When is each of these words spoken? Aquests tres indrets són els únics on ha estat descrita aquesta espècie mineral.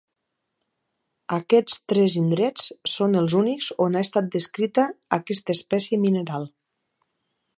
Aquests 1.35 1.75
tres 1.93 2.15
indrets 2.21 2.63
són 2.95 3.19
els 3.21 3.37
únics 3.41 3.69
on 3.87 3.99
ha 3.99 4.03
estat 4.07 4.33
descrita 4.39 4.89
aquesta 5.21 5.59
espècie 5.59 6.03
mineral. 6.07 6.49